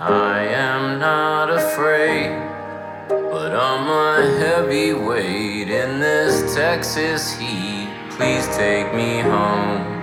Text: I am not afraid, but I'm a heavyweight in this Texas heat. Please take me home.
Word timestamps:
I 0.00 0.44
am 0.44 1.00
not 1.00 1.50
afraid, 1.50 2.30
but 3.08 3.52
I'm 3.52 3.88
a 3.88 4.38
heavyweight 4.38 5.68
in 5.68 5.98
this 5.98 6.54
Texas 6.54 7.32
heat. 7.32 7.88
Please 8.10 8.46
take 8.56 8.94
me 8.94 9.18
home. 9.18 9.97